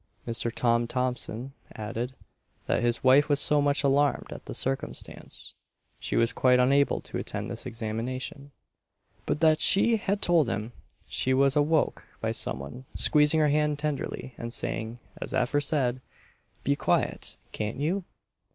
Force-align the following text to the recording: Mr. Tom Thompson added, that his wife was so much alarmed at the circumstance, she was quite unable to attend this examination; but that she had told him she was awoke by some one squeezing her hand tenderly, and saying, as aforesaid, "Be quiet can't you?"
Mr. 0.27 0.51
Tom 0.51 0.87
Thompson 0.87 1.53
added, 1.75 2.15
that 2.65 2.81
his 2.81 3.03
wife 3.03 3.29
was 3.29 3.39
so 3.39 3.61
much 3.61 3.83
alarmed 3.83 4.31
at 4.31 4.45
the 4.45 4.53
circumstance, 4.55 5.53
she 5.99 6.15
was 6.15 6.33
quite 6.33 6.57
unable 6.59 7.01
to 7.01 7.19
attend 7.19 7.51
this 7.51 7.67
examination; 7.67 8.49
but 9.27 9.41
that 9.41 9.59
she 9.61 9.97
had 9.97 10.19
told 10.19 10.49
him 10.49 10.71
she 11.07 11.35
was 11.35 11.55
awoke 11.55 12.03
by 12.19 12.31
some 12.31 12.57
one 12.57 12.85
squeezing 12.95 13.39
her 13.41 13.49
hand 13.49 13.77
tenderly, 13.77 14.33
and 14.39 14.53
saying, 14.53 14.97
as 15.21 15.33
aforesaid, 15.33 16.01
"Be 16.63 16.75
quiet 16.75 17.37
can't 17.51 17.77
you?" 17.77 18.03